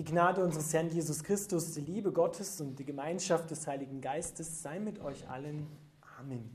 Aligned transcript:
Die 0.00 0.12
Gnade 0.12 0.42
unseres 0.42 0.72
Herrn 0.72 0.88
Jesus 0.88 1.22
Christus, 1.22 1.74
die 1.74 1.82
Liebe 1.82 2.10
Gottes 2.10 2.58
und 2.62 2.78
die 2.78 2.86
Gemeinschaft 2.86 3.50
des 3.50 3.66
Heiligen 3.66 4.00
Geistes 4.00 4.62
sei 4.62 4.78
mit 4.80 4.98
euch 5.02 5.28
allen. 5.28 5.66
Amen. 6.18 6.48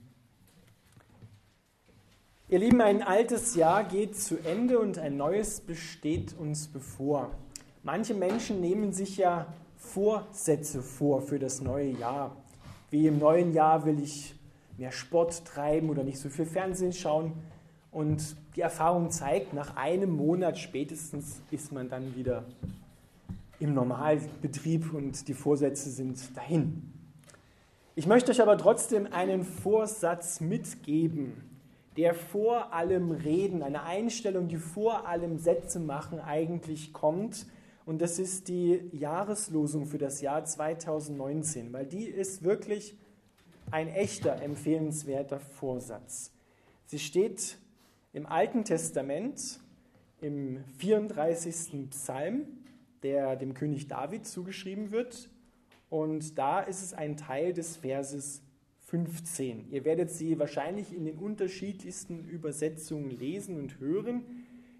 Ihr 2.49 2.57
Lieben, 2.57 2.81
ein 2.81 3.03
altes 3.03 3.53
Jahr 3.53 3.83
geht 3.83 4.17
zu 4.17 4.39
Ende 4.39 4.79
und 4.79 4.97
ein 4.97 5.15
neues 5.15 5.61
besteht 5.61 6.35
uns 6.35 6.67
bevor. 6.67 7.29
Manche 7.83 8.15
Menschen 8.15 8.61
nehmen 8.61 8.93
sich 8.93 9.17
ja 9.17 9.53
Vorsätze 9.77 10.81
vor 10.81 11.21
für 11.21 11.37
das 11.37 11.61
neue 11.61 11.91
Jahr. 11.91 12.35
Wie 12.89 13.05
im 13.05 13.19
neuen 13.19 13.53
Jahr 13.53 13.85
will 13.85 14.01
ich 14.01 14.33
mehr 14.75 14.91
Sport 14.91 15.45
treiben 15.45 15.91
oder 15.91 16.03
nicht 16.03 16.17
so 16.17 16.29
viel 16.29 16.47
Fernsehen 16.47 16.93
schauen. 16.93 17.33
Und 17.91 18.35
die 18.55 18.61
Erfahrung 18.61 19.11
zeigt, 19.11 19.53
nach 19.53 19.75
einem 19.75 20.09
Monat 20.09 20.57
spätestens 20.57 21.41
ist 21.51 21.71
man 21.71 21.89
dann 21.89 22.15
wieder 22.15 22.43
im 23.59 23.73
Normalbetrieb 23.73 24.93
und 24.93 25.27
die 25.27 25.33
Vorsätze 25.33 25.89
sind 25.89 26.35
dahin. 26.35 26.91
Ich 27.95 28.07
möchte 28.07 28.31
euch 28.31 28.41
aber 28.41 28.57
trotzdem 28.57 29.07
einen 29.11 29.43
Vorsatz 29.43 30.41
mitgeben, 30.41 31.41
der 31.95 32.13
vor 32.13 32.73
allem 32.73 33.11
Reden, 33.11 33.63
eine 33.63 33.83
Einstellung, 33.83 34.49
die 34.49 34.57
vor 34.57 35.07
allem 35.07 35.37
Sätze 35.37 35.79
machen 35.79 36.19
eigentlich 36.19 36.91
kommt. 36.91 37.45
Und 37.85 38.01
das 38.01 38.19
ist 38.19 38.49
die 38.49 38.81
Jahreslosung 38.91 39.85
für 39.85 39.97
das 39.97 40.19
Jahr 40.19 40.43
2019, 40.43 41.71
weil 41.71 41.85
die 41.85 42.03
ist 42.03 42.43
wirklich 42.43 42.97
ein 43.71 43.87
echter 43.87 44.41
empfehlenswerter 44.41 45.39
Vorsatz. 45.39 46.31
Sie 46.87 46.99
steht 46.99 47.57
im 48.11 48.25
Alten 48.25 48.65
Testament 48.65 49.59
im 50.19 50.63
34. 50.77 51.89
Psalm 51.91 52.47
der 53.05 53.35
dem 53.35 53.53
König 53.53 53.87
David 53.87 54.25
zugeschrieben 54.25 54.89
wird. 54.89 55.29
Und 55.89 56.39
da 56.39 56.59
ist 56.59 56.81
es 56.81 56.93
ein 56.95 57.17
Teil 57.17 57.53
des 57.53 57.77
Verses 57.77 58.41
15. 58.79 59.69
Ihr 59.69 59.85
werdet 59.85 60.09
sie 60.09 60.39
wahrscheinlich 60.39 60.91
in 60.91 61.05
den 61.05 61.19
unterschiedlichsten 61.19 62.25
Übersetzungen 62.25 63.11
lesen 63.11 63.59
und 63.59 63.79
hören. 63.79 64.23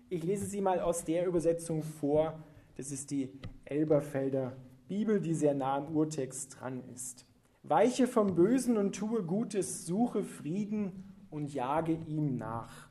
Ich 0.09 0.23
lese 0.23 0.47
sie 0.47 0.59
mal 0.59 0.79
aus 0.79 1.05
der 1.05 1.27
Übersetzung 1.27 1.83
vor. 1.83 2.43
Das 2.77 2.91
ist 2.91 3.11
die 3.11 3.29
Elberfelder 3.63 4.57
Bibel, 4.87 5.21
die 5.21 5.35
sehr 5.35 5.53
nah 5.53 5.77
am 5.77 5.95
Urtext 5.95 6.59
dran 6.59 6.83
ist. 6.95 7.27
Weiche 7.61 8.07
vom 8.07 8.33
Bösen 8.33 8.77
und 8.77 8.95
tue 8.95 9.21
Gutes, 9.21 9.85
suche 9.85 10.23
Frieden 10.23 11.13
und 11.29 11.53
jage 11.53 11.93
ihm 12.07 12.37
nach. 12.37 12.89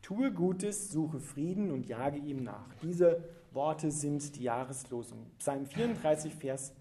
Tue 0.00 0.32
Gutes, 0.32 0.90
suche 0.90 1.20
Frieden 1.20 1.70
und 1.70 1.86
jage 1.86 2.18
ihm 2.18 2.42
nach. 2.42 2.74
Diese 2.82 3.22
Worte 3.54 3.90
sind 3.90 4.36
die 4.36 4.44
Jahreslosung. 4.44 5.30
Psalm 5.38 5.66
34, 5.66 6.34
Vers 6.34 6.74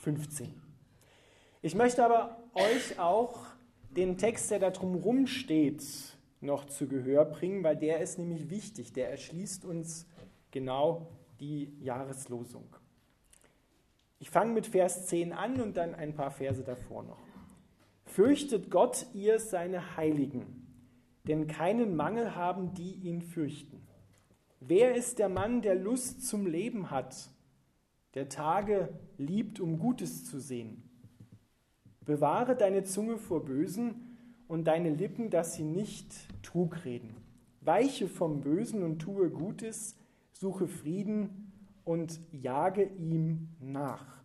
15. 0.00 0.52
Ich 1.62 1.74
möchte 1.74 2.04
aber 2.04 2.36
euch 2.54 2.98
auch 2.98 3.46
den 3.90 4.18
Text, 4.18 4.50
der 4.50 4.58
da 4.58 4.70
drumherum 4.70 5.26
steht, 5.26 5.84
noch 6.40 6.66
zu 6.66 6.86
Gehör 6.86 7.24
bringen, 7.24 7.62
weil 7.64 7.76
der 7.76 8.00
ist 8.00 8.18
nämlich 8.18 8.50
wichtig. 8.50 8.92
Der 8.92 9.10
erschließt 9.10 9.64
uns 9.64 10.06
genau 10.50 11.08
die 11.40 11.76
Jahreslosung. 11.80 12.74
Ich 14.18 14.30
fange 14.30 14.52
mit 14.52 14.66
Vers 14.66 15.06
10 15.06 15.32
an 15.32 15.60
und 15.60 15.76
dann 15.76 15.94
ein 15.94 16.14
paar 16.14 16.30
Verse 16.30 16.62
davor 16.62 17.02
noch. 17.02 17.22
Fürchtet 18.04 18.70
Gott 18.70 19.06
ihr 19.12 19.38
seine 19.38 19.96
Heiligen, 19.96 20.66
denn 21.28 21.46
keinen 21.46 21.96
Mangel 21.96 22.34
haben, 22.34 22.74
die 22.74 22.94
ihn 22.94 23.22
fürchten. 23.22 23.85
Wer 24.60 24.94
ist 24.94 25.18
der 25.18 25.28
Mann, 25.28 25.60
der 25.62 25.74
Lust 25.74 26.26
zum 26.26 26.46
Leben 26.46 26.90
hat, 26.90 27.28
der 28.14 28.28
Tage 28.28 28.88
liebt, 29.18 29.60
um 29.60 29.78
Gutes 29.78 30.24
zu 30.24 30.40
sehen? 30.40 30.82
Bewahre 32.04 32.56
deine 32.56 32.84
Zunge 32.84 33.18
vor 33.18 33.44
Bösen 33.44 34.16
und 34.48 34.64
deine 34.64 34.90
Lippen, 34.90 35.28
dass 35.28 35.54
sie 35.54 35.64
nicht 35.64 36.14
Trug 36.42 36.84
reden. 36.84 37.16
Weiche 37.60 38.08
vom 38.08 38.40
Bösen 38.40 38.82
und 38.82 39.00
tue 39.00 39.28
Gutes, 39.28 39.96
suche 40.32 40.68
Frieden 40.68 41.52
und 41.84 42.20
jage 42.32 42.84
ihm 42.84 43.48
nach. 43.60 44.15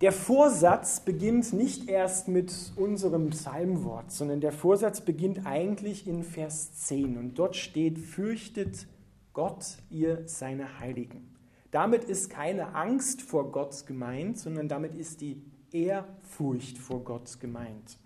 Der 0.00 0.12
Vorsatz 0.12 1.00
beginnt 1.00 1.52
nicht 1.52 1.88
erst 1.88 2.26
mit 2.26 2.52
unserem 2.76 3.30
Psalmwort, 3.30 4.10
sondern 4.10 4.40
der 4.40 4.52
Vorsatz 4.52 5.00
beginnt 5.00 5.46
eigentlich 5.46 6.08
in 6.08 6.24
Vers 6.24 6.74
10 6.86 7.16
und 7.16 7.38
dort 7.38 7.54
steht, 7.54 7.98
fürchtet 7.98 8.86
Gott 9.32 9.78
ihr 9.90 10.22
seine 10.26 10.80
Heiligen. 10.80 11.34
Damit 11.70 12.04
ist 12.04 12.28
keine 12.28 12.74
Angst 12.74 13.22
vor 13.22 13.52
Gott 13.52 13.86
gemeint, 13.86 14.38
sondern 14.38 14.68
damit 14.68 14.94
ist 14.94 15.20
die 15.20 15.42
Ehrfurcht 15.72 16.78
vor 16.78 17.04
Gott 17.04 17.40
gemeint. 17.40 17.98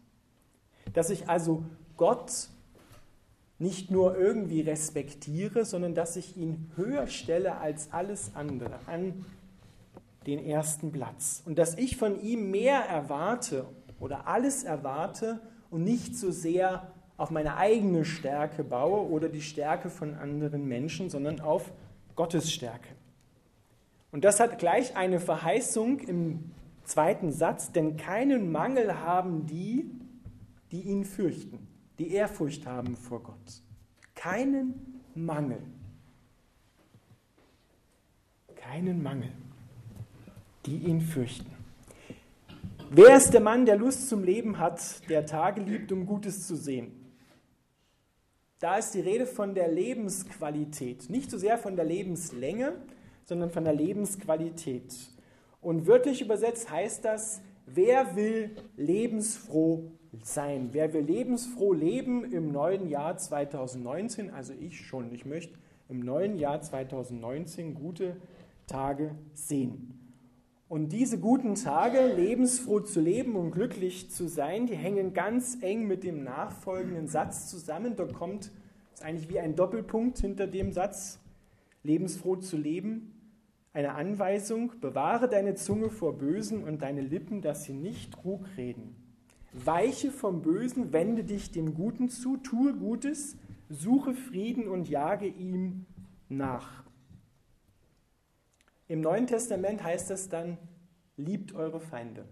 Dass 0.93 1.11
ich 1.11 1.29
also 1.29 1.65
Gott 1.97 2.49
nicht 3.59 3.91
nur 3.91 4.17
irgendwie 4.17 4.61
respektiere, 4.61 5.65
sondern 5.65 5.95
dass 5.95 6.17
ich 6.17 6.37
ihn 6.37 6.71
höher 6.77 7.09
stelle 7.09 7.59
als 7.59 7.93
alles 7.93 8.31
andere, 8.35 8.79
an 8.87 9.25
den 10.29 10.45
ersten 10.45 10.93
Platz. 10.93 11.43
Und 11.47 11.59
dass 11.59 11.77
ich 11.77 11.97
von 11.97 12.21
ihm 12.21 12.51
mehr 12.51 12.81
erwarte 12.81 13.65
oder 13.99 14.29
alles 14.29 14.63
erwarte 14.63 15.41
und 15.71 15.85
nicht 15.85 16.17
so 16.17 16.31
sehr 16.31 16.93
auf 17.17 17.31
meine 17.31 17.57
eigene 17.57 18.05
Stärke 18.05 18.63
baue 18.63 19.09
oder 19.11 19.29
die 19.29 19.41
Stärke 19.41 19.91
von 19.91 20.15
anderen 20.15 20.67
Menschen, 20.67 21.09
sondern 21.09 21.41
auf 21.41 21.73
Gottes 22.15 22.53
Stärke. 22.53 22.91
Und 24.13 24.25
das 24.25 24.39
hat 24.39 24.59
gleich 24.59 24.97
eine 24.97 25.19
Verheißung 25.19 25.99
im 26.01 26.53
zweiten 26.85 27.33
Satz, 27.33 27.73
denn 27.73 27.97
keinen 27.97 28.53
Mangel 28.53 29.01
haben 29.01 29.47
die, 29.47 29.91
die 30.71 30.83
ihn 30.83 31.05
fürchten, 31.05 31.67
die 31.99 32.13
Ehrfurcht 32.13 32.67
haben 32.67 32.97
vor 32.97 33.23
Gott. 33.23 33.63
Keinen 34.15 35.03
Mangel. 35.15 35.63
Keinen 38.57 39.03
Mangel 39.03 39.33
die 40.69 40.89
ihn 40.89 41.01
fürchten. 41.01 41.51
Wer 42.91 43.17
ist 43.17 43.33
der 43.33 43.41
Mann, 43.41 43.67
der 43.67 43.77
Lust 43.77 44.09
zum 44.09 44.23
Leben 44.23 44.59
hat, 44.59 45.09
der 45.09 45.25
Tage 45.25 45.61
liebt, 45.61 45.93
um 45.93 46.07
Gutes 46.07 46.47
zu 46.47 46.57
sehen? 46.57 46.93
Da 48.61 48.77
ist 48.77 48.93
die 48.93 49.01
Rede 49.01 49.27
von 49.27 49.55
der 49.55 49.69
Lebensqualität, 49.69 51.09
nicht 51.11 51.31
so 51.31 51.39
sehr 51.39 51.59
von 51.59 51.77
der 51.77 51.85
Lebenslänge, 51.85 52.73
sondern 53.25 53.51
von 53.51 53.65
der 53.65 53.75
Lebensqualität. 53.75 54.95
Und 55.61 55.87
wörtlich 55.87 56.21
übersetzt 56.23 56.71
heißt 56.71 57.05
das, 57.05 57.41
wer 57.67 58.17
will 58.17 58.57
lebensfroh 58.77 59.93
sein? 60.23 60.71
Wer 60.73 60.93
will 60.93 61.05
lebensfroh 61.05 61.73
leben 61.73 62.31
im 62.31 62.51
neuen 62.51 62.89
Jahr 62.89 63.17
2019? 63.17 64.31
Also 64.31 64.53
ich 64.59 64.81
schon. 64.81 65.13
Ich 65.13 65.25
möchte 65.25 65.57
im 65.89 66.01
neuen 66.01 66.37
Jahr 66.37 66.61
2019 66.61 67.75
gute 67.75 68.17
Tage 68.67 69.15
sehen. 69.35 69.98
Und 70.69 70.93
diese 70.93 71.19
guten 71.19 71.55
Tage, 71.55 72.13
lebensfroh 72.15 72.81
zu 72.81 73.01
leben 73.01 73.37
und 73.37 73.53
glücklich 73.53 74.11
zu 74.11 74.29
sein, 74.29 74.67
die 74.67 74.77
hängen 74.77 75.15
ganz 75.15 75.57
eng 75.63 75.87
mit 75.87 76.05
dem 76.05 76.23
nachfolgenden 76.23 77.09
Satz 77.09 77.49
zusammen. 77.49 77.97
Da 77.97 78.05
kommt, 78.05 78.51
ist 78.93 79.03
eigentlich 79.03 79.31
wie 79.31 79.41
ein 79.41 79.57
Doppelpunkt 79.57 80.19
hinter 80.19 80.47
dem 80.47 80.73
Satz, 80.73 81.21
lebensfroh 81.83 82.37
zu 82.37 82.59
leben, 82.59 83.15
eine 83.73 83.95
Anweisung, 83.95 84.73
bewahre 84.81 85.29
deine 85.29 85.55
Zunge 85.55 85.89
vor 85.89 86.19
Bösen 86.19 86.65
und 86.65 86.83
deine 86.83 87.01
Lippen, 87.01 87.41
dass 87.41 87.65
sie 87.65 87.73
nicht 87.73 88.13
Trug 88.13 88.45
reden. 88.57 88.97
Weiche 89.53 90.11
vom 90.11 90.43
Bösen, 90.43 90.93
wende 90.93 91.25
dich 91.25 91.51
dem 91.51 91.75
Guten 91.75 92.11
zu, 92.11 92.37
tue 92.37 92.75
Gutes, 92.75 93.37
suche 93.71 94.15
Frieden 94.15 94.69
und 94.69 94.89
jage 94.89 95.27
ihm 95.27 95.87
nach. 96.29 96.88
Im 98.89 99.03
Neuen 99.03 99.27
Testament 99.27 99.85
heißt 99.85 100.11
es 100.11 100.29
dann, 100.31 100.57
liebt 101.17 101.55
eure 101.55 101.79
Feinde. 101.79 102.25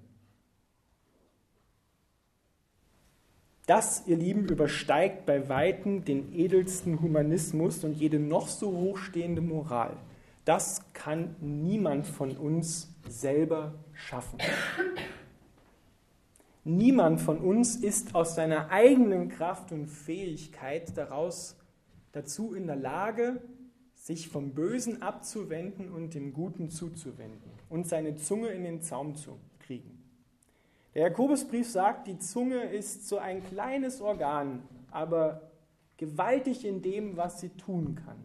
Das, 3.66 4.06
ihr 4.06 4.16
Lieben, 4.16 4.48
übersteigt 4.48 5.26
bei 5.26 5.48
Weitem 5.48 6.04
den 6.04 6.32
edelsten 6.32 7.02
Humanismus 7.02 7.84
und 7.84 7.94
jede 7.94 8.18
noch 8.18 8.48
so 8.48 8.70
hochstehende 8.70 9.42
Moral. 9.42 9.96
Das 10.44 10.80
kann 10.92 11.34
niemand 11.40 12.06
von 12.06 12.36
uns 12.36 12.94
selber 13.08 13.74
schaffen. 13.92 14.38
Niemand 16.62 17.20
von 17.20 17.38
uns 17.38 17.76
ist 17.76 18.14
aus 18.14 18.36
seiner 18.36 18.70
eigenen 18.70 19.28
Kraft 19.28 19.72
und 19.72 19.88
Fähigkeit 19.88 20.96
daraus 20.96 21.56
dazu 22.12 22.54
in 22.54 22.66
der 22.66 22.76
Lage, 22.76 23.42
sich 24.06 24.28
vom 24.28 24.54
Bösen 24.54 25.02
abzuwenden 25.02 25.90
und 25.90 26.14
dem 26.14 26.32
Guten 26.32 26.70
zuzuwenden 26.70 27.50
und 27.68 27.88
seine 27.88 28.14
Zunge 28.14 28.50
in 28.50 28.62
den 28.62 28.80
Zaum 28.80 29.16
zu 29.16 29.36
kriegen. 29.58 30.00
Der 30.94 31.08
Jakobusbrief 31.08 31.68
sagt, 31.68 32.06
die 32.06 32.16
Zunge 32.20 32.62
ist 32.62 33.08
so 33.08 33.18
ein 33.18 33.42
kleines 33.42 34.00
Organ, 34.00 34.62
aber 34.92 35.50
gewaltig 35.96 36.64
in 36.64 36.82
dem, 36.82 37.16
was 37.16 37.40
sie 37.40 37.48
tun 37.48 37.96
kann. 37.96 38.24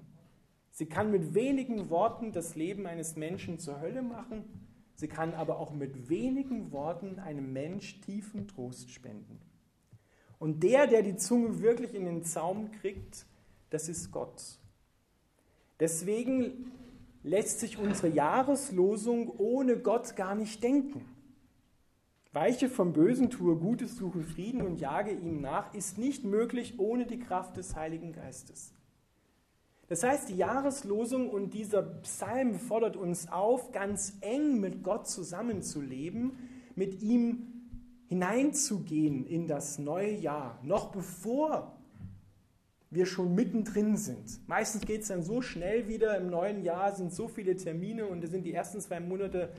Sie 0.69 0.86
kann 0.86 1.10
mit 1.10 1.33
wenigen 1.33 1.89
Worten 1.89 2.31
das 2.31 2.56
Leben 2.56 2.86
eines 2.86 3.16
Menschen 3.16 3.57
zur 3.57 3.81
Hölle 3.81 4.04
machen. 4.04 4.44
Sie 4.94 5.07
kann 5.07 5.34
aber 5.34 5.57
auch 5.57 5.74
mit 5.74 6.10
wenigen 6.10 6.72
Worten 6.72 7.18
einem 7.18 7.54
Mensch 7.54 8.01
tiefen 8.01 8.48
Trost 8.48 8.92
spenden. 8.92 9.39
Und 10.38 10.62
der, 10.62 10.86
der 10.86 11.01
die 11.01 11.16
Zunge 11.16 11.60
wirklich 11.60 11.95
in 11.95 12.06
den 12.06 12.24
Zaum 12.24 12.69
kriegt, 12.72 13.25
das 13.72 13.89
ist 13.89 14.12
Gott. 14.12 14.61
Deswegen 15.81 16.72
lässt 17.24 17.60
sich 17.60 17.80
unsere 17.80 18.07
Jahreslosung 18.07 19.33
ohne 19.39 19.78
Gott 19.78 20.16
gar 20.16 20.36
nicht 20.36 20.63
denken. 20.63 21.04
Weiche 22.33 22.69
vom 22.69 22.94
Bösen, 22.94 23.31
tue 23.31 23.57
Gutes, 23.57 23.98
suche 23.98 24.22
Frieden 24.22 24.62
und 24.62 24.80
jage 24.80 25.12
ihm 25.12 25.42
nach, 25.42 25.74
ist 25.74 25.98
nicht 25.98 26.24
möglich 26.24 26.75
ohne 26.78 27.07
die 27.07 27.19
Kraft 27.19 27.57
des 27.57 27.75
Heiligen 27.75 28.13
Geistes. 28.13 28.74
Das 29.88 30.04
heißt, 30.04 30.30
die 30.30 30.38
Jahreslosung 30.38 31.30
und 31.31 31.56
dieser 31.56 31.81
Psalm 31.81 32.60
fordert 32.60 32.95
uns 32.95 33.30
auf, 33.31 33.72
ganz 33.72 34.13
eng 34.22 34.60
mit 34.60 34.84
Gott 34.84 35.07
zusammenzuleben, 35.07 36.38
mit 36.75 37.01
ihm 37.01 37.48
hineinzugehen 38.06 39.25
in 39.25 39.48
das 39.48 39.80
neue 39.80 40.13
Jahr, 40.13 40.60
noch 40.62 40.92
bevor 40.92 41.81
wir 42.92 43.06
schon 43.06 43.34
mittendrin 43.34 43.98
sind. 43.98 44.48
Meistens 44.48 44.86
geht 44.86 45.02
es 45.02 45.08
dann 45.08 45.24
so 45.24 45.42
schnell 45.42 45.88
wieder, 45.88 46.18
im 46.18 46.30
neuen 46.30 46.64
Jahr 46.64 46.94
sind 46.94 47.12
so 47.12 47.28
viele 47.28 47.56
Termine 47.56 48.06
und 48.06 48.24
es 48.24 48.30
sind 48.32 48.44
die 48.44 48.54
ersten 48.54 48.80
zwei 48.80 49.00
Monate 49.00 49.50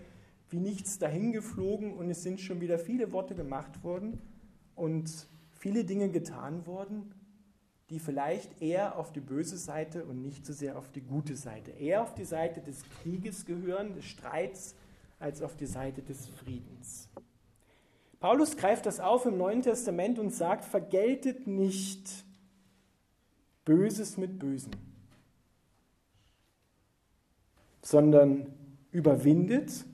wie 0.50 0.61
nichts 0.61 0.99
dahingeflogen 0.99 1.94
und 1.94 2.11
es 2.11 2.23
sind 2.23 2.40
schon 2.40 2.61
wieder 2.61 2.79
viele 2.79 3.11
Worte 3.11 3.34
gemacht 3.34 3.82
worden 3.82 4.20
und 4.76 5.26
viele 5.58 5.84
Dinge 5.84 6.11
getan 6.11 6.67
worden 6.67 7.12
die 7.93 7.99
vielleicht 7.99 8.62
eher 8.62 8.96
auf 8.96 9.12
die 9.12 9.20
böse 9.20 9.58
Seite 9.58 10.06
und 10.06 10.23
nicht 10.23 10.46
so 10.46 10.55
sehr 10.55 10.78
auf 10.78 10.90
die 10.90 11.02
gute 11.02 11.37
Seite, 11.37 11.73
eher 11.73 12.02
auf 12.02 12.14
die 12.14 12.25
Seite 12.25 12.62
des 12.62 12.85
Krieges 12.88 13.44
gehören, 13.44 13.93
des 13.93 14.06
Streits, 14.06 14.75
als 15.19 15.43
auf 15.43 15.56
die 15.56 15.67
Seite 15.67 16.00
des 16.00 16.26
Friedens. 16.26 17.11
Paulus 18.19 18.56
greift 18.56 18.87
das 18.87 18.99
auf 18.99 19.26
im 19.26 19.37
Neuen 19.37 19.61
Testament 19.61 20.19
und 20.19 20.31
sagt, 20.31 20.64
vergeltet 20.64 21.46
nicht 21.46 22.25
Böses 23.64 24.17
mit 24.17 24.38
Bösen, 24.38 24.73
sondern 27.82 28.47
überwindet 28.91 29.85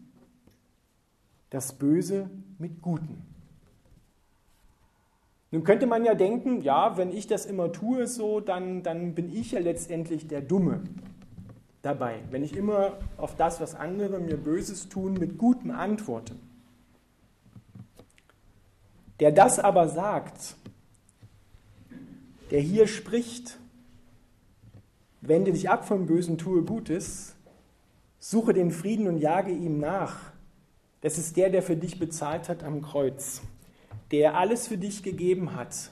das 1.50 1.72
Böse 1.72 2.30
mit 2.58 2.82
Guten. 2.82 3.22
Nun 5.50 5.64
könnte 5.64 5.86
man 5.86 6.04
ja 6.04 6.14
denken, 6.14 6.60
ja, 6.60 6.98
wenn 6.98 7.10
ich 7.10 7.26
das 7.26 7.46
immer 7.46 7.72
tue 7.72 8.06
so, 8.06 8.40
dann, 8.40 8.82
dann 8.82 9.14
bin 9.14 9.32
ich 9.32 9.52
ja 9.52 9.60
letztendlich 9.60 10.28
der 10.28 10.42
Dumme 10.42 10.82
dabei, 11.80 12.20
wenn 12.30 12.44
ich 12.44 12.54
immer 12.54 12.98
auf 13.16 13.34
das, 13.34 13.60
was 13.60 13.74
andere 13.74 14.20
mir 14.20 14.36
Böses 14.36 14.88
tun, 14.90 15.14
mit 15.14 15.38
Gutem 15.38 15.70
antworte. 15.70 16.34
Der 19.20 19.32
das 19.32 19.58
aber 19.58 19.88
sagt, 19.88 20.56
der 22.50 22.60
hier 22.60 22.86
spricht, 22.86 23.58
wende 25.20 25.52
dich 25.52 25.70
ab 25.70 25.86
vom 25.86 26.06
Bösen, 26.06 26.38
tue 26.38 26.62
Gutes, 26.62 27.34
suche 28.18 28.54
den 28.54 28.70
Frieden 28.70 29.06
und 29.06 29.18
jage 29.18 29.52
ihm 29.52 29.78
nach. 29.78 30.32
Das 31.00 31.18
ist 31.18 31.36
der, 31.36 31.50
der 31.50 31.62
für 31.62 31.76
dich 31.76 31.98
bezahlt 31.98 32.48
hat 32.48 32.64
am 32.64 32.82
Kreuz 32.82 33.42
der 34.10 34.36
alles 34.36 34.68
für 34.68 34.78
dich 34.78 35.02
gegeben 35.02 35.54
hat, 35.54 35.90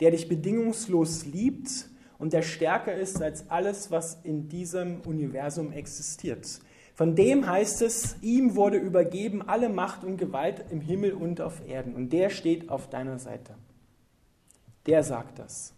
der 0.00 0.12
dich 0.12 0.28
bedingungslos 0.28 1.24
liebt 1.26 1.88
und 2.18 2.32
der 2.32 2.42
stärker 2.42 2.94
ist 2.94 3.20
als 3.22 3.50
alles, 3.50 3.90
was 3.90 4.18
in 4.22 4.48
diesem 4.48 5.00
Universum 5.00 5.72
existiert. 5.72 6.60
Von 6.94 7.14
dem 7.14 7.48
heißt 7.48 7.82
es, 7.82 8.16
ihm 8.22 8.56
wurde 8.56 8.76
übergeben 8.76 9.42
alle 9.42 9.68
Macht 9.68 10.02
und 10.02 10.16
Gewalt 10.16 10.64
im 10.70 10.80
Himmel 10.80 11.12
und 11.12 11.40
auf 11.40 11.66
Erden. 11.66 11.94
Und 11.94 12.12
der 12.12 12.28
steht 12.28 12.70
auf 12.70 12.90
deiner 12.90 13.20
Seite. 13.20 13.54
Der 14.86 15.04
sagt 15.04 15.38
das. 15.38 15.74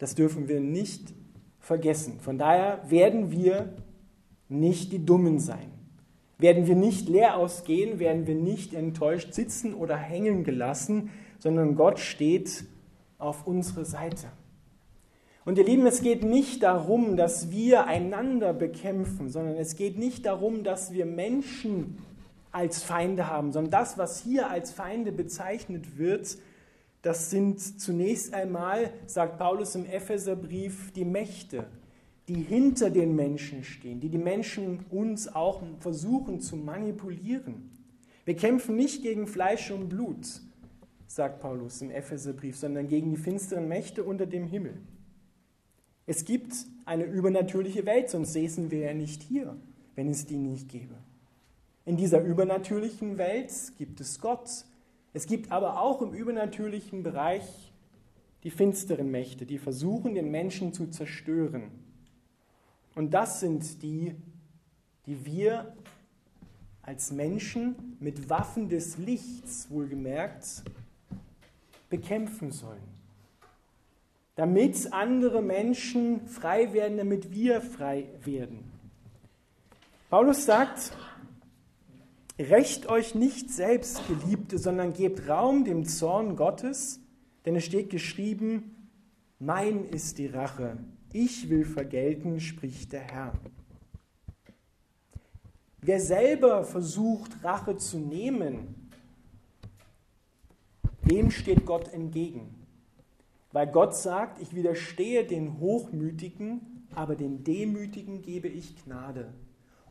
Das 0.00 0.14
dürfen 0.14 0.48
wir 0.48 0.60
nicht 0.60 1.12
vergessen. 1.58 2.20
Von 2.20 2.38
daher 2.38 2.80
werden 2.88 3.30
wir 3.30 3.74
nicht 4.48 4.92
die 4.92 5.04
Dummen 5.04 5.38
sein. 5.38 5.70
Werden 6.38 6.66
wir 6.66 6.74
nicht 6.74 7.08
leer 7.08 7.36
ausgehen, 7.36 7.98
werden 7.98 8.26
wir 8.26 8.34
nicht 8.34 8.72
enttäuscht 8.72 9.34
sitzen 9.34 9.74
oder 9.74 9.96
hängen 9.96 10.42
gelassen, 10.42 11.10
sondern 11.38 11.76
Gott 11.76 12.00
steht 12.00 12.64
auf 13.18 13.46
unserer 13.46 13.84
Seite. 13.84 14.28
Und 15.44 15.58
ihr 15.58 15.64
Lieben, 15.64 15.86
es 15.86 16.00
geht 16.00 16.24
nicht 16.24 16.62
darum, 16.62 17.18
dass 17.18 17.50
wir 17.50 17.86
einander 17.86 18.54
bekämpfen, 18.54 19.28
sondern 19.28 19.56
es 19.56 19.76
geht 19.76 19.98
nicht 19.98 20.24
darum, 20.24 20.64
dass 20.64 20.94
wir 20.94 21.04
Menschen 21.04 21.98
als 22.52 22.82
Feinde 22.82 23.28
haben, 23.28 23.52
sondern 23.52 23.70
das, 23.70 23.98
was 23.98 24.22
hier 24.22 24.48
als 24.48 24.70
Feinde 24.70 25.12
bezeichnet 25.12 25.98
wird, 25.98 26.38
das 27.02 27.30
sind 27.30 27.80
zunächst 27.80 28.34
einmal, 28.34 28.92
sagt 29.06 29.38
Paulus 29.38 29.74
im 29.74 29.86
Epheserbrief, 29.86 30.92
die 30.92 31.04
Mächte, 31.04 31.66
die 32.28 32.42
hinter 32.42 32.90
den 32.90 33.16
Menschen 33.16 33.64
stehen, 33.64 34.00
die 34.00 34.08
die 34.08 34.18
Menschen 34.18 34.84
uns 34.90 35.34
auch 35.34 35.62
versuchen 35.80 36.40
zu 36.40 36.56
manipulieren. 36.56 37.70
Wir 38.24 38.36
kämpfen 38.36 38.76
nicht 38.76 39.02
gegen 39.02 39.26
Fleisch 39.26 39.70
und 39.70 39.88
Blut, 39.88 40.40
sagt 41.06 41.40
Paulus 41.40 41.82
im 41.82 41.90
Epheserbrief, 41.90 42.56
sondern 42.56 42.86
gegen 42.86 43.10
die 43.10 43.16
finsteren 43.16 43.66
Mächte 43.66 44.04
unter 44.04 44.26
dem 44.26 44.46
Himmel. 44.46 44.74
Es 46.06 46.24
gibt 46.24 46.52
eine 46.84 47.04
übernatürliche 47.04 47.86
Welt, 47.86 48.10
sonst 48.10 48.32
säßen 48.32 48.70
wir 48.70 48.80
ja 48.80 48.94
nicht 48.94 49.22
hier, 49.22 49.56
wenn 49.94 50.08
es 50.08 50.26
die 50.26 50.36
nicht 50.36 50.68
gäbe. 50.68 50.94
In 51.84 51.96
dieser 51.96 52.22
übernatürlichen 52.22 53.18
Welt 53.18 53.52
gibt 53.78 54.00
es 54.00 54.20
Gott. 54.20 54.64
Es 55.12 55.26
gibt 55.26 55.50
aber 55.50 55.80
auch 55.80 56.02
im 56.02 56.12
übernatürlichen 56.12 57.02
Bereich 57.02 57.72
die 58.44 58.50
finsteren 58.50 59.10
Mächte, 59.10 59.44
die 59.44 59.58
versuchen, 59.58 60.14
den 60.14 60.30
Menschen 60.30 60.72
zu 60.72 60.86
zerstören. 60.88 61.70
Und 62.94 63.12
das 63.12 63.40
sind 63.40 63.82
die, 63.82 64.14
die 65.06 65.24
wir 65.24 65.74
als 66.82 67.12
Menschen 67.12 67.96
mit 68.00 68.30
Waffen 68.30 68.68
des 68.68 68.98
Lichts, 68.98 69.70
wohlgemerkt, 69.70 70.62
bekämpfen 71.88 72.52
sollen. 72.52 72.82
Damit 74.36 74.92
andere 74.92 75.42
Menschen 75.42 76.26
frei 76.26 76.72
werden, 76.72 76.96
damit 76.96 77.30
wir 77.32 77.60
frei 77.60 78.06
werden. 78.24 78.70
Paulus 80.08 80.46
sagt, 80.46 80.92
Recht 82.48 82.88
euch 82.88 83.14
nicht 83.14 83.50
selbst, 83.50 84.00
Geliebte, 84.08 84.56
sondern 84.56 84.94
gebt 84.94 85.28
Raum 85.28 85.66
dem 85.66 85.84
Zorn 85.84 86.36
Gottes, 86.36 86.98
denn 87.44 87.54
es 87.54 87.66
steht 87.66 87.90
geschrieben, 87.90 88.88
mein 89.38 89.86
ist 89.90 90.16
die 90.16 90.28
Rache, 90.28 90.78
ich 91.12 91.50
will 91.50 91.66
vergelten, 91.66 92.40
spricht 92.40 92.94
der 92.94 93.02
Herr. 93.02 93.32
Wer 95.82 96.00
selber 96.00 96.64
versucht, 96.64 97.44
Rache 97.44 97.76
zu 97.76 97.98
nehmen, 97.98 98.90
dem 101.10 101.30
steht 101.30 101.66
Gott 101.66 101.92
entgegen. 101.92 102.54
Weil 103.52 103.66
Gott 103.66 103.94
sagt, 103.94 104.40
ich 104.40 104.54
widerstehe 104.54 105.26
den 105.26 105.60
Hochmütigen, 105.60 106.86
aber 106.94 107.16
den 107.16 107.44
Demütigen 107.44 108.22
gebe 108.22 108.48
ich 108.48 108.82
Gnade. 108.82 109.34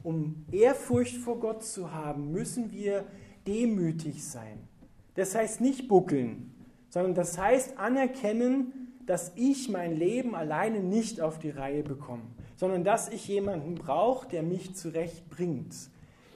Um 0.03 0.45
Ehrfurcht 0.51 1.17
vor 1.17 1.39
Gott 1.39 1.63
zu 1.63 1.93
haben, 1.93 2.31
müssen 2.31 2.71
wir 2.71 3.05
demütig 3.45 4.23
sein. 4.23 4.67
Das 5.15 5.35
heißt 5.35 5.61
nicht 5.61 5.87
buckeln, 5.87 6.53
sondern 6.89 7.15
das 7.15 7.37
heißt 7.37 7.77
anerkennen, 7.77 8.93
dass 9.05 9.31
ich 9.35 9.69
mein 9.69 9.97
Leben 9.97 10.35
alleine 10.35 10.81
nicht 10.81 11.19
auf 11.19 11.39
die 11.39 11.49
Reihe 11.49 11.83
bekomme, 11.83 12.23
sondern 12.55 12.83
dass 12.83 13.09
ich 13.09 13.27
jemanden 13.27 13.75
brauche, 13.75 14.27
der 14.29 14.43
mich 14.43 14.75
zurechtbringt, 14.75 15.75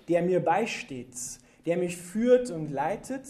der 0.07 0.23
mir 0.23 0.39
beisteht, 0.39 1.15
der 1.65 1.77
mich 1.77 1.97
führt 1.97 2.49
und 2.49 2.71
leitet 2.71 3.27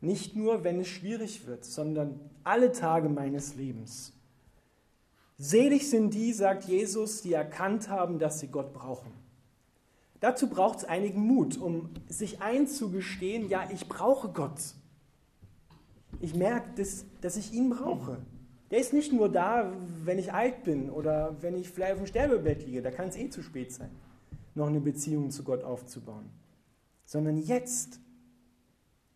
nicht 0.00 0.34
nur, 0.36 0.64
wenn 0.64 0.80
es 0.80 0.88
schwierig 0.88 1.46
wird, 1.46 1.64
sondern 1.64 2.20
alle 2.44 2.72
Tage 2.72 3.08
meines 3.08 3.54
Lebens. 3.54 4.12
Selig 5.42 5.90
sind 5.90 6.14
die, 6.14 6.32
sagt 6.32 6.66
Jesus, 6.66 7.20
die 7.20 7.32
erkannt 7.32 7.88
haben, 7.88 8.20
dass 8.20 8.38
sie 8.38 8.46
Gott 8.46 8.72
brauchen. 8.72 9.10
Dazu 10.20 10.48
braucht 10.48 10.78
es 10.78 10.84
einigen 10.84 11.20
Mut, 11.20 11.58
um 11.58 11.90
sich 12.06 12.40
einzugestehen, 12.40 13.48
ja, 13.48 13.68
ich 13.74 13.88
brauche 13.88 14.28
Gott. 14.28 14.60
Ich 16.20 16.36
merke, 16.36 16.70
dass, 16.76 17.06
dass 17.22 17.36
ich 17.36 17.52
ihn 17.52 17.70
brauche. 17.70 18.18
Der 18.70 18.78
ist 18.78 18.92
nicht 18.92 19.12
nur 19.12 19.28
da, 19.28 19.72
wenn 20.04 20.20
ich 20.20 20.32
alt 20.32 20.62
bin 20.62 20.88
oder 20.88 21.34
wenn 21.42 21.56
ich 21.56 21.70
vielleicht 21.70 21.94
auf 21.94 21.98
dem 21.98 22.06
Sterbebett 22.06 22.64
liege, 22.64 22.80
da 22.80 22.92
kann 22.92 23.08
es 23.08 23.16
eh 23.16 23.28
zu 23.28 23.42
spät 23.42 23.72
sein, 23.72 23.90
noch 24.54 24.68
eine 24.68 24.80
Beziehung 24.80 25.32
zu 25.32 25.42
Gott 25.42 25.64
aufzubauen, 25.64 26.30
sondern 27.04 27.36
jetzt 27.36 27.98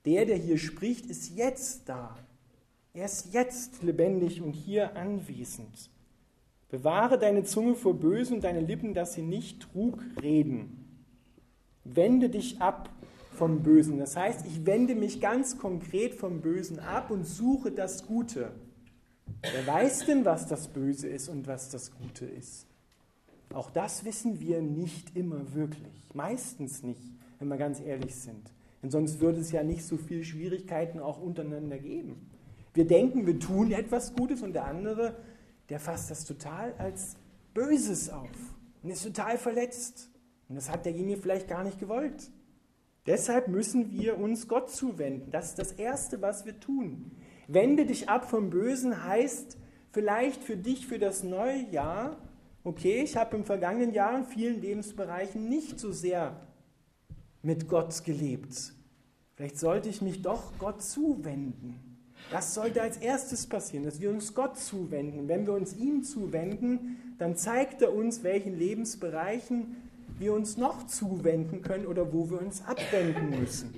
der, 0.04 0.26
der 0.26 0.38
hier 0.38 0.59
spricht, 0.59 1.06
ist 1.06 1.37
jetzt 1.37 1.88
da. 1.88 2.16
Er 2.95 3.04
ist 3.04 3.33
jetzt 3.33 3.85
lebendig 3.85 4.42
und 4.42 4.54
hier 4.54 4.97
anwesend. 4.97 5.88
Bewahre 6.76 7.18
deine 7.18 7.42
Zunge 7.42 7.75
vor 7.75 7.95
Bösen 7.95 8.35
und 8.35 8.45
deine 8.45 8.61
Lippen, 8.61 8.92
dass 8.92 9.14
sie 9.14 9.23
nicht 9.23 9.62
Trug 9.62 9.99
reden. 10.21 10.85
Wende 11.85 12.28
dich 12.28 12.61
ab 12.61 12.90
vom 13.33 13.62
Bösen. 13.62 13.99
Das 13.99 14.14
heißt, 14.14 14.45
ich 14.47 14.66
wende 14.66 14.95
mich 14.95 15.23
ganz 15.23 15.56
konkret 15.56 16.14
vom 16.14 16.42
Bösen 16.42 16.78
ab 16.78 17.11
und 17.11 17.26
suche 17.26 17.71
das 17.71 18.06
Gute. 18.06 18.50
Wer 19.40 19.66
weiß 19.66 20.04
denn, 20.04 20.26
was 20.26 20.47
das 20.47 20.68
Böse 20.68 21.09
ist 21.09 21.30
und 21.30 21.47
was 21.47 21.71
das 21.71 21.92
Gute 21.92 22.26
ist? 22.26 22.66
Auch 23.54 23.71
das 23.71 24.04
wissen 24.04 24.38
wir 24.38 24.61
nicht 24.61 25.16
immer 25.16 25.54
wirklich. 25.54 26.04
Meistens 26.12 26.83
nicht, 26.83 27.11
wenn 27.38 27.49
wir 27.49 27.56
ganz 27.56 27.80
ehrlich 27.80 28.14
sind. 28.16 28.52
Denn 28.83 28.90
sonst 28.90 29.21
würde 29.21 29.40
es 29.40 29.50
ja 29.50 29.62
nicht 29.62 29.85
so 29.85 29.97
viele 29.97 30.25
Schwierigkeiten 30.25 30.99
auch 30.99 31.23
untereinander 31.23 31.78
geben. 31.78 32.28
Wir 32.75 32.87
denken, 32.87 33.26
wir 33.26 33.38
tun 33.38 33.73
etwas 33.73 34.14
Gutes 34.14 34.42
und 34.42 34.52
der 34.52 34.66
andere, 34.66 35.16
der 35.68 35.80
fasst 35.80 36.11
das 36.11 36.25
total 36.25 36.75
als 36.78 37.16
Böses 37.54 38.11
auf 38.11 38.30
und 38.82 38.90
ist 38.90 39.02
total 39.02 39.38
verletzt. 39.38 40.11
Und 40.49 40.56
das 40.56 40.70
hat 40.70 40.85
derjenige 40.85 41.20
vielleicht 41.20 41.49
gar 41.49 41.64
nicht 41.64 41.80
gewollt. 41.80 42.30
Deshalb 43.06 43.49
müssen 43.49 43.92
wir 43.92 44.18
uns 44.18 44.49
Gott 44.49 44.70
zuwenden. 44.70 45.30
Das 45.30 45.50
ist 45.50 45.58
das 45.58 45.73
Erste, 45.73 46.23
was 46.23 46.44
wir 46.44 46.58
tun. 46.58 47.12
Wende 47.49 47.87
dich 47.87 48.08
ab 48.08 48.28
vom 48.28 48.50
Bösen 48.50 49.04
heißt 49.04 49.56
vielleicht 49.92 50.42
für 50.42 50.56
dich 50.56 50.87
für 50.87 50.99
das 50.99 51.23
neue 51.23 51.70
Jahr, 51.70 52.18
okay, 52.64 53.02
ich 53.02 53.16
habe 53.16 53.37
im 53.37 53.44
vergangenen 53.44 53.94
Jahr 53.94 54.18
in 54.18 54.25
vielen 54.25 54.61
Lebensbereichen 54.61 55.49
nicht 55.49 55.78
so 55.78 55.92
sehr 55.92 56.46
mit 57.42 57.68
Gott 57.68 58.04
gelebt. 58.04 58.75
Vielleicht 59.37 59.58
sollte 59.58 59.88
ich 59.88 60.02
mich 60.02 60.23
doch 60.23 60.52
Gott 60.58 60.82
zuwenden. 60.82 61.86
Das 62.30 62.54
sollte 62.54 62.83
als 62.83 62.97
erstes 62.97 63.47
passieren, 63.47 63.85
dass 63.85 64.00
wir 64.00 64.11
uns 64.11 64.35
Gott 64.35 64.59
zuwenden. 64.59 65.28
Wenn 65.28 65.47
wir 65.47 65.54
uns 65.54 65.76
ihm 65.76 66.02
zuwenden, 66.02 67.14
dann 67.18 67.37
zeigt 67.37 67.83
er 67.83 67.95
uns, 67.95 68.25
welchen 68.25 68.59
Lebensbereichen 68.59 69.76
wir 70.18 70.33
uns 70.33 70.56
noch 70.56 70.87
zuwenden 70.87 71.62
können 71.62 71.87
oder 71.87 72.12
wo 72.12 72.30
wir 72.30 72.40
uns 72.40 72.64
abwenden 72.64 73.30
müssen. 73.30 73.75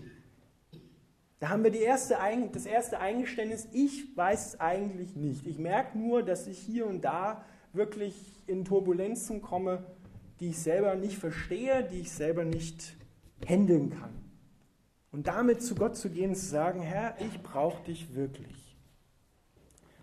Da 1.40 1.50
haben 1.50 1.62
wir 1.62 1.72
erste, 1.72 2.16
das 2.52 2.66
erste 2.66 2.98
Eingeständnis, 2.98 3.68
ich 3.72 4.16
weiß 4.16 4.46
es 4.46 4.60
eigentlich 4.60 5.14
nicht. 5.14 5.46
Ich 5.46 5.58
merke 5.58 5.96
nur, 5.96 6.22
dass 6.22 6.46
ich 6.46 6.58
hier 6.58 6.86
und 6.86 7.02
da 7.02 7.44
wirklich 7.72 8.14
in 8.46 8.64
Turbulenzen 8.64 9.42
komme, 9.42 9.84
die 10.40 10.48
ich 10.48 10.58
selber 10.58 10.94
nicht 10.94 11.18
verstehe, 11.18 11.84
die 11.84 12.00
ich 12.00 12.10
selber 12.10 12.44
nicht 12.44 12.96
handeln 13.46 13.90
kann. 13.90 14.17
Und 15.10 15.26
damit 15.26 15.62
zu 15.62 15.74
Gott 15.74 15.96
zu 15.96 16.10
gehen 16.10 16.34
zu 16.34 16.46
sagen, 16.46 16.80
Herr, 16.80 17.14
ich 17.20 17.42
brauche 17.42 17.82
dich 17.84 18.14
wirklich. 18.14 18.76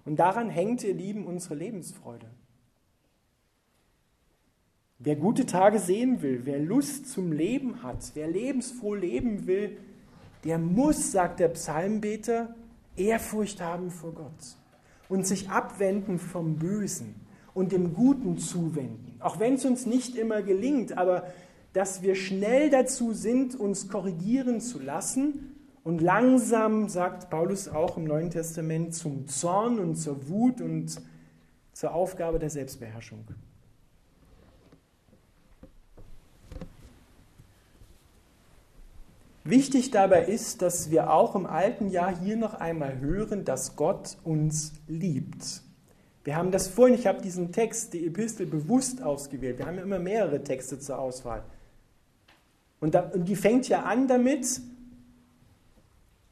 Und 0.04 0.18
daran 0.18 0.50
hängt, 0.50 0.84
ihr 0.84 0.94
Lieben, 0.94 1.26
unsere 1.26 1.56
Lebensfreude. 1.56 2.28
Wer 4.98 5.16
gute 5.16 5.46
Tage 5.46 5.80
sehen 5.80 6.22
will, 6.22 6.46
wer 6.46 6.60
Lust 6.60 7.10
zum 7.10 7.32
Leben 7.32 7.84
hat, 7.84 8.12
wer 8.14 8.28
lebensfroh 8.28 8.96
leben 8.96 9.46
will, 9.46 9.78
der 10.44 10.58
muss, 10.58 11.12
sagt 11.12 11.40
der 11.40 11.50
Psalmbeter, 11.50 12.56
Ehrfurcht 12.96 13.62
haben 13.62 13.92
vor 13.92 14.14
Gott 14.14 14.58
und 15.10 15.28
sich 15.28 15.50
abwenden 15.50 16.18
vom 16.18 16.58
Bösen 16.58 17.16
und 17.54 17.72
dem 17.72 17.94
Guten 17.94 18.38
zuwenden. 18.38 19.18
Auch 19.20 19.40
wenn 19.40 19.56
es 19.56 19.66
uns 19.66 19.86
nicht 19.86 20.16
immer 20.16 20.42
gelingt, 20.42 20.98
aber 20.98 21.26
dass 21.76 22.02
wir 22.02 22.16
schnell 22.16 22.70
dazu 22.70 23.12
sind, 23.12 23.54
uns 23.54 23.90
korrigieren 23.90 24.62
zu 24.62 24.80
lassen 24.80 25.58
und 25.84 26.02
langsam, 26.02 26.88
sagt 26.88 27.30
Paulus 27.30 27.68
auch 27.68 27.98
im 27.98 28.06
Neuen 28.06 28.32
Testament, 28.32 28.96
zum 28.96 29.28
Zorn 29.28 29.80
und 29.80 29.98
zur 29.98 30.30
Wut 30.30 30.62
und 30.62 31.02
zur 31.74 31.94
Aufgabe 31.94 32.40
der 32.40 32.50
Selbstbeherrschung. 32.50 33.28
Wichtig 39.44 39.92
dabei 39.92 40.24
ist, 40.24 40.62
dass 40.62 40.92
wir 40.92 41.12
auch 41.12 41.36
im 41.36 41.46
alten 41.46 41.90
Jahr 41.90 42.18
hier 42.18 42.38
noch 42.38 42.54
einmal 42.54 43.00
hören, 43.00 43.44
dass 43.44 43.76
Gott 43.76 44.16
uns 44.24 44.72
liebt. 44.88 45.62
Wir 46.24 46.38
haben 46.38 46.52
das 46.52 46.70
vorhin, 46.70 46.96
ich 46.96 47.06
habe 47.06 47.22
diesen 47.22 47.52
Text, 47.52 47.94
die 47.94 48.08
Epistel 48.08 48.46
bewusst 48.46 49.04
ausgewählt. 49.04 49.58
Wir 49.58 49.66
haben 49.66 49.76
ja 49.76 49.84
immer 49.84 50.00
mehrere 50.00 50.42
Texte 50.42 50.80
zur 50.80 51.00
Auswahl. 51.00 51.44
Und, 52.86 52.94
da, 52.94 53.00
und 53.16 53.26
die 53.26 53.36
fängt 53.36 53.68
ja 53.68 53.82
an 53.82 54.08
damit, 54.08 54.62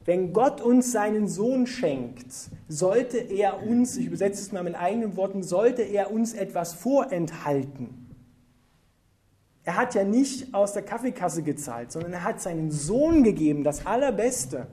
wenn 0.04 0.32
Gott 0.32 0.60
uns 0.60 0.92
seinen 0.92 1.26
Sohn 1.26 1.66
schenkt, 1.66 2.28
sollte 2.68 3.18
er 3.18 3.66
uns, 3.66 3.96
ich 3.96 4.06
übersetze 4.06 4.40
es 4.40 4.52
mal 4.52 4.62
mit 4.62 4.76
eigenen 4.76 5.16
Worten, 5.16 5.42
sollte 5.42 5.82
er 5.82 6.12
uns 6.12 6.32
etwas 6.32 6.72
vorenthalten. 6.72 8.06
Er 9.64 9.76
hat 9.76 9.96
ja 9.96 10.04
nicht 10.04 10.54
aus 10.54 10.74
der 10.74 10.82
Kaffeekasse 10.82 11.42
gezahlt, 11.42 11.90
sondern 11.90 12.12
er 12.12 12.22
hat 12.22 12.40
seinen 12.40 12.70
Sohn 12.70 13.24
gegeben, 13.24 13.64
das 13.64 13.84
Allerbeste. 13.84 14.68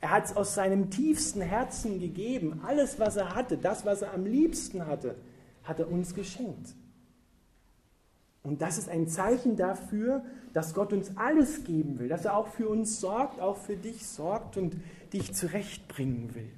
Er 0.00 0.10
hat 0.10 0.26
es 0.26 0.36
aus 0.36 0.54
seinem 0.54 0.90
tiefsten 0.90 1.40
Herzen 1.40 1.98
gegeben. 1.98 2.60
Alles, 2.66 3.00
was 3.00 3.16
er 3.16 3.34
hatte, 3.34 3.56
das, 3.56 3.86
was 3.86 4.02
er 4.02 4.12
am 4.12 4.26
liebsten 4.26 4.86
hatte, 4.86 5.14
hat 5.64 5.80
er 5.80 5.90
uns 5.90 6.14
geschenkt. 6.14 6.74
Und 8.42 8.62
das 8.62 8.78
ist 8.78 8.88
ein 8.88 9.06
Zeichen 9.06 9.56
dafür, 9.56 10.24
dass 10.52 10.74
Gott 10.74 10.92
uns 10.92 11.16
alles 11.16 11.64
geben 11.64 11.98
will, 11.98 12.08
dass 12.08 12.24
er 12.24 12.36
auch 12.36 12.48
für 12.48 12.68
uns 12.68 13.00
sorgt, 13.00 13.40
auch 13.40 13.56
für 13.56 13.76
dich 13.76 14.06
sorgt 14.06 14.56
und 14.56 14.76
dich 15.12 15.34
zurechtbringen 15.34 16.34
will. 16.34 16.50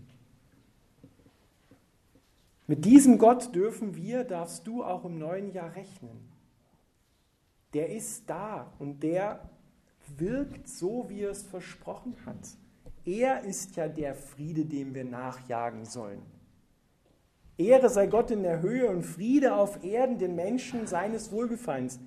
Mit 2.67 2.85
diesem 2.85 3.19
Gott 3.19 3.55
dürfen 3.55 3.97
wir, 3.97 4.25
darfst 4.25 4.67
du 4.67 4.85
auch 4.85 5.05
im 5.05 5.19
neuen 5.19 5.53
Jahr 5.53 5.75
rechnen 5.75 6.33
der 7.75 7.89
ist 7.89 8.29
da 8.29 8.73
und 8.79 9.03
der 9.03 9.49
wirkt 10.17 10.69
so, 10.69 11.09
wie 11.09 11.23
er 11.23 11.31
es 11.31 11.43
versprochen 11.43 12.17
hat. 12.27 12.57
Er 13.05 13.43
ist 13.43 13.77
ja 13.77 13.89
der 13.89 14.15
Friede, 14.15 14.65
dem 14.65 14.95
wir 14.95 15.05
nachjagen 15.05 15.85
sollen. 15.85 16.23
Ehre 17.59 17.89
sei 17.89 18.07
Gott 18.07 18.31
in 18.31 18.43
der 18.43 18.63
Höhe 18.63 18.89
und 18.89 19.03
Friede 19.03 19.55
auf 19.55 19.85
Erden 19.85 20.19
den 20.19 20.35
Menschen 20.35 20.87
seines 20.87 21.31
Wohlgefallens. 21.33 22.01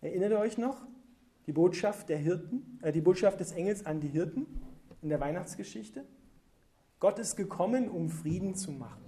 Erinnert 0.00 0.30
ihr 0.30 0.38
euch 0.38 0.56
noch? 0.56 0.82
Die 1.46 1.52
Botschaft 1.52 2.08
der 2.08 2.18
Hirten, 2.18 2.78
äh, 2.82 2.92
die 2.92 3.00
Botschaft 3.00 3.40
des 3.40 3.52
Engels 3.52 3.84
an 3.84 4.00
die 4.00 4.08
Hirten 4.08 4.46
in 5.02 5.08
der 5.08 5.20
Weihnachtsgeschichte? 5.20 6.04
Gott 6.98 7.18
ist 7.18 7.36
gekommen, 7.36 7.88
um 7.88 8.08
Frieden 8.08 8.54
zu 8.54 8.72
machen. 8.72 9.04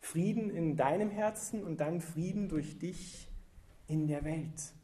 Frieden 0.00 0.50
in 0.50 0.76
deinem 0.76 1.10
Herzen 1.10 1.64
und 1.64 1.80
dann 1.80 2.00
Frieden 2.00 2.48
durch 2.48 2.78
dich 2.78 3.28
in 3.86 4.06
der 4.06 4.24
Welt. 4.24 4.74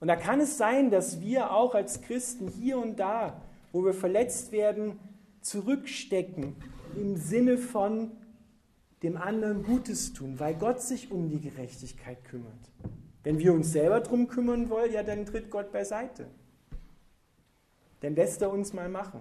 Und 0.00 0.08
da 0.08 0.16
kann 0.16 0.40
es 0.40 0.58
sein, 0.58 0.90
dass 0.90 1.20
wir 1.20 1.52
auch 1.52 1.74
als 1.74 2.00
Christen 2.00 2.48
hier 2.48 2.78
und 2.78 2.98
da, 2.98 3.42
wo 3.72 3.84
wir 3.84 3.94
verletzt 3.94 4.52
werden, 4.52 4.98
zurückstecken 5.40 6.56
im 6.96 7.16
Sinne 7.16 7.58
von 7.58 8.12
dem 9.02 9.16
anderen 9.16 9.62
Gutes 9.62 10.12
tun, 10.12 10.38
weil 10.38 10.54
Gott 10.54 10.80
sich 10.82 11.10
um 11.10 11.28
die 11.28 11.40
Gerechtigkeit 11.40 12.24
kümmert. 12.24 12.70
Wenn 13.22 13.38
wir 13.38 13.52
uns 13.52 13.72
selber 13.72 14.00
darum 14.00 14.28
kümmern 14.28 14.70
wollen, 14.70 14.92
ja, 14.92 15.02
dann 15.02 15.26
tritt 15.26 15.50
Gott 15.50 15.72
beiseite. 15.72 16.26
Dann 18.00 18.14
lässt 18.14 18.42
er 18.42 18.50
uns 18.50 18.72
mal 18.72 18.88
machen. 18.88 19.20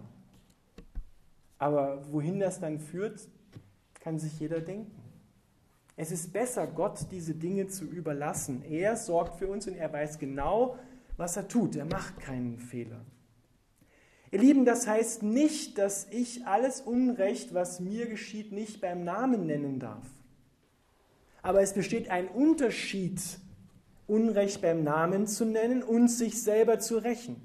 Aber 1.57 2.11
wohin 2.11 2.39
das 2.39 2.59
dann 2.59 2.79
führt, 2.79 3.27
kann 3.99 4.19
sich 4.19 4.39
jeder 4.39 4.61
denken. 4.61 4.95
Es 5.97 6.11
ist 6.11 6.31
besser, 6.31 6.65
Gott 6.65 7.07
diese 7.11 7.35
Dinge 7.35 7.67
zu 7.67 7.83
überlassen. 7.83 8.63
Er 8.63 8.95
sorgt 8.95 9.35
für 9.35 9.47
uns 9.47 9.67
und 9.67 9.75
er 9.75 9.91
weiß 9.91 10.17
genau, 10.17 10.77
was 11.17 11.35
er 11.35 11.49
tut. 11.49 11.75
Er 11.75 11.83
macht 11.83 12.21
keinen 12.21 12.57
Fehler. 12.57 13.01
Ihr 14.31 14.39
Lieben, 14.39 14.65
das 14.65 14.88
heißt 14.88 15.24
nicht, 15.24 15.77
dass 15.77 16.07
ich 16.12 16.45
alles 16.45 16.81
Unrecht, 16.81 17.53
was 17.53 17.79
mir 17.79 18.07
geschieht, 18.07 18.51
nicht 18.51 18.79
beim 18.79 19.03
Namen 19.03 19.48
nennen 19.48 19.79
darf. 19.79 20.05
Aber 21.41 21.62
es 21.62 21.74
besteht 21.74 22.09
ein 22.09 22.27
Unterschied, 22.27 23.19
Unrecht 24.07 24.62
beim 24.62 24.83
Namen 24.83 25.27
zu 25.27 25.45
nennen 25.45 25.83
und 25.83 26.09
sich 26.09 26.41
selber 26.41 26.79
zu 26.79 26.98
rächen. 26.98 27.38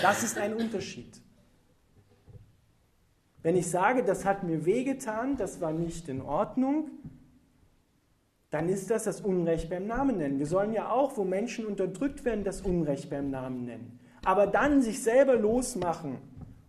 Das 0.00 0.22
ist 0.22 0.38
ein 0.38 0.54
Unterschied. 0.54 1.20
Wenn 3.42 3.56
ich 3.56 3.68
sage, 3.68 4.04
das 4.04 4.24
hat 4.24 4.42
mir 4.42 4.64
wehgetan, 4.64 5.36
das 5.36 5.60
war 5.60 5.72
nicht 5.72 6.08
in 6.08 6.22
Ordnung, 6.22 6.90
dann 8.50 8.68
ist 8.68 8.90
das 8.90 9.04
das 9.04 9.20
Unrecht 9.20 9.70
beim 9.70 9.86
Namen 9.86 10.18
nennen. 10.18 10.38
Wir 10.38 10.46
sollen 10.46 10.72
ja 10.72 10.90
auch, 10.90 11.16
wo 11.16 11.24
Menschen 11.24 11.66
unterdrückt 11.66 12.24
werden, 12.24 12.44
das 12.44 12.60
Unrecht 12.60 13.10
beim 13.10 13.30
Namen 13.30 13.64
nennen. 13.64 13.98
Aber 14.24 14.46
dann 14.46 14.82
sich 14.82 15.02
selber 15.02 15.36
losmachen 15.36 16.18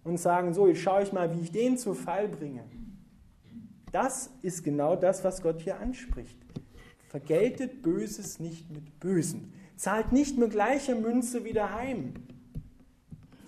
und 0.03 0.19
sagen, 0.19 0.53
so, 0.53 0.67
jetzt 0.67 0.81
schaue 0.81 1.03
ich 1.03 1.13
mal, 1.13 1.36
wie 1.36 1.41
ich 1.41 1.51
den 1.51 1.77
zu 1.77 1.93
Fall 1.93 2.27
bringe. 2.27 2.63
Das 3.91 4.31
ist 4.41 4.63
genau 4.63 4.95
das, 4.95 5.24
was 5.24 5.41
Gott 5.41 5.62
hier 5.62 5.79
anspricht. 5.79 6.38
Vergeltet 7.10 7.83
Böses 7.83 8.39
nicht 8.39 8.72
mit 8.72 9.00
Bösen. 9.00 9.53
Zahlt 9.75 10.12
nicht 10.12 10.38
mit 10.38 10.51
gleicher 10.51 10.95
Münze 10.95 11.43
wieder 11.43 11.74
heim 11.74 12.13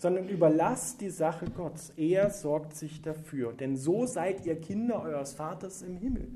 sondern 0.05 0.29
überlasst 0.29 1.01
die 1.01 1.09
Sache 1.09 1.47
Gott. 1.49 1.91
Er 1.97 2.29
sorgt 2.29 2.75
sich 2.75 3.01
dafür. 3.01 3.53
Denn 3.53 3.75
so 3.75 4.05
seid 4.05 4.45
ihr 4.45 4.61
Kinder 4.61 5.01
eures 5.01 5.33
Vaters 5.33 5.81
im 5.81 5.97
Himmel. 5.97 6.27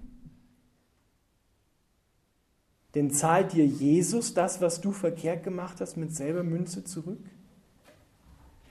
Denn 2.95 3.11
zahlt 3.11 3.53
dir 3.53 3.67
Jesus 3.67 4.33
das, 4.33 4.59
was 4.59 4.81
du 4.81 4.91
verkehrt 4.91 5.43
gemacht 5.43 5.81
hast, 5.81 5.97
mit 5.97 6.15
selber 6.15 6.41
Münze 6.41 6.83
zurück? 6.83 7.19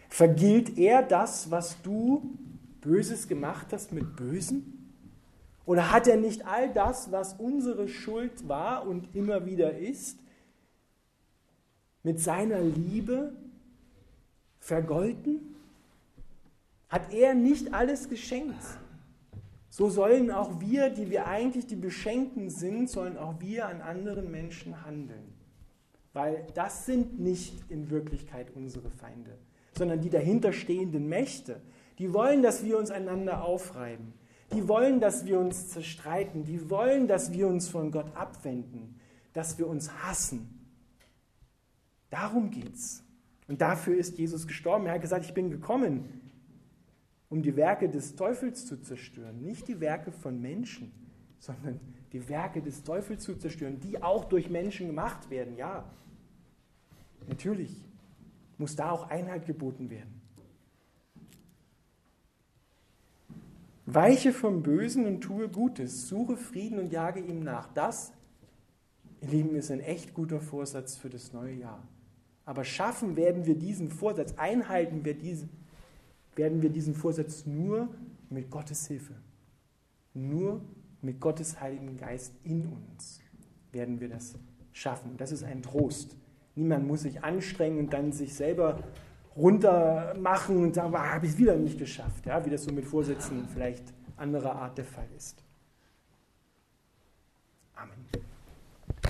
Vergilt 0.09 0.79
er 0.79 1.03
das, 1.03 1.50
was 1.50 1.81
du 1.83 2.37
Böses 2.81 3.29
gemacht 3.29 3.69
hast, 3.73 3.93
mit 3.93 4.17
Bösen? 4.17 4.75
Oder 5.65 5.93
hat 5.93 6.07
er 6.07 6.17
nicht 6.17 6.47
all 6.47 6.73
das, 6.73 7.12
was 7.12 7.35
unsere 7.35 7.88
Schuld 7.88 8.49
war 8.49 8.87
und 8.87 9.15
immer 9.15 9.45
wieder 9.45 9.77
ist, 9.77 10.19
mit 12.03 12.21
seiner 12.21 12.61
Liebe 12.61 13.35
vergolten? 14.61 15.55
Hat 16.88 17.12
er 17.12 17.35
nicht 17.35 17.75
alles 17.75 18.09
geschenkt? 18.09 18.65
So 19.69 19.91
sollen 19.91 20.31
auch 20.31 20.59
wir, 20.61 20.88
die 20.88 21.11
wir 21.11 21.27
eigentlich 21.27 21.67
die 21.67 21.77
Beschenkten 21.77 22.49
sind, 22.49 22.88
sollen 22.88 23.19
auch 23.19 23.38
wir 23.41 23.67
an 23.69 23.83
anderen 23.83 24.31
Menschen 24.31 24.85
handeln. 24.87 25.35
Weil 26.15 26.47
das 26.55 26.87
sind 26.87 27.21
nicht 27.21 27.71
in 27.71 27.91
Wirklichkeit 27.91 28.50
unsere 28.55 28.91
Feinde, 28.91 29.38
sondern 29.77 30.01
die 30.01 30.11
dahinterstehenden 30.11 31.09
Mächte. 31.09 31.61
Die 31.99 32.13
wollen, 32.13 32.43
dass 32.43 32.65
wir 32.65 32.79
uns 32.79 32.91
einander 32.91 33.45
aufreiben. 33.45 34.13
Die 34.53 34.67
wollen, 34.67 35.01
dass 35.01 35.27
wir 35.27 35.39
uns 35.39 35.69
zerstreiten. 35.69 36.45
Die 36.45 36.71
wollen, 36.71 37.07
dass 37.07 37.33
wir 37.33 37.49
uns 37.49 37.69
von 37.69 37.91
Gott 37.91 38.17
abwenden, 38.17 38.99
dass 39.33 39.59
wir 39.59 39.67
uns 39.67 39.91
hassen. 40.03 40.49
Darum 42.11 42.51
geht's. 42.51 43.05
Und 43.47 43.61
dafür 43.61 43.97
ist 43.97 44.19
Jesus 44.19 44.47
gestorben. 44.47 44.87
Er 44.87 44.95
hat 44.95 45.03
gesagt, 45.03 45.25
ich 45.25 45.35
bin 45.35 45.51
gekommen, 45.51 46.21
um 47.29 47.43
die 47.43 47.57
Werke 47.57 47.89
des 47.89 48.17
Teufels 48.17 48.67
zu 48.67 48.81
zerstören. 48.81 49.43
Nicht 49.43 49.69
die 49.69 49.81
Werke 49.81 50.13
von 50.13 50.41
Menschen, 50.41 50.93
sondern 51.39 51.81
die 52.13 52.29
Werke 52.29 52.63
des 52.63 52.83
Teufels 52.85 53.25
zu 53.25 53.37
zerstören, 53.37 53.81
die 53.81 54.03
auch 54.03 54.25
durch 54.25 54.49
Menschen 54.49 54.87
gemacht 54.87 55.29
werden. 55.31 55.57
Ja, 55.57 55.91
natürlich 57.29 57.88
muss 58.59 58.77
da 58.77 58.91
auch 58.91 59.09
Einheit 59.09 59.47
geboten 59.47 59.91
werden. 59.91 60.21
Weiche 63.87 64.35
vom 64.35 64.62
Bösen 64.62 65.07
und 65.07 65.23
tue 65.23 65.49
Gutes, 65.49 66.09
suche 66.09 66.37
Frieden 66.37 66.79
und 66.79 66.93
jage 66.93 67.21
ihm 67.21 67.41
nach. 67.41 67.73
Das, 67.73 68.12
ihr 69.23 69.29
Lieben, 69.29 69.57
ist 69.57 69.71
ein 69.71 69.81
echt 69.81 70.12
guter 70.12 70.41
Vorsatz 70.41 70.97
für 70.97 71.09
das 71.09 71.33
neue 71.33 71.55
Jahr. 71.55 71.83
Aber 72.45 72.65
schaffen 72.65 73.17
werden 73.17 73.47
wir 73.47 73.55
diesen 73.55 73.91
Vorsatz, 73.91 74.35
einhalten 74.37 75.07
wir 75.07 75.15
diese, 75.15 75.49
werden 76.37 76.61
wir 76.61 76.69
diesen 76.69 76.95
Vorsatz 76.95 77.47
nur 77.47 77.88
mit 78.29 78.50
Gottes 78.50 78.87
Hilfe. 78.87 79.15
Nur 80.12 80.61
mit 81.00 81.19
Gottes 81.21 81.61
Heiligen 81.61 81.97
Geist 81.97 82.35
in 82.45 82.67
uns 82.67 83.21
werden 83.73 84.00
wir 84.00 84.09
das 84.09 84.35
schaffen. 84.73 85.17
Das 85.17 85.33
ist 85.33 85.45
ein 85.45 85.62
Trost. 85.62 86.17
Niemand 86.59 86.88
muss 86.88 87.03
sich 87.03 87.23
anstrengen 87.23 87.79
und 87.79 87.93
dann 87.93 88.11
sich 88.11 88.35
selber 88.35 88.81
runter 89.37 90.15
machen 90.19 90.57
und 90.57 90.75
sagen, 90.75 90.93
ah, 90.97 91.15
habe 91.15 91.27
ich 91.27 91.33
es 91.33 91.38
wieder 91.38 91.55
nicht 91.55 91.79
geschafft, 91.79 92.27
ja, 92.27 92.45
wie 92.45 92.50
das 92.50 92.65
so 92.65 92.73
mit 92.73 92.85
Vorsätzen 92.85 93.47
vielleicht 93.53 93.95
anderer 94.17 94.57
Art 94.57 94.77
der 94.77 94.85
Fall 94.85 95.07
ist. 95.17 95.48